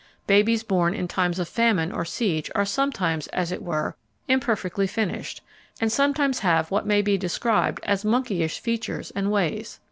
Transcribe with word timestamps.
Babies 0.25 0.63
born 0.63 0.95
in 0.95 1.07
times 1.07 1.37
of 1.37 1.47
famine 1.47 1.91
or 1.91 2.05
siege 2.05 2.49
are 2.55 2.65
sometimes, 2.65 3.27
as 3.27 3.51
it 3.51 3.61
were, 3.61 3.95
imperfectly 4.27 4.87
finished, 4.87 5.43
and 5.79 5.91
sometimes 5.91 6.39
have 6.39 6.71
what 6.71 6.87
may 6.87 7.03
be 7.03 7.19
described 7.19 7.79
as 7.83 8.03
monkeyish 8.03 8.59
features 8.59 9.11
and 9.15 9.31
ways. 9.31 9.79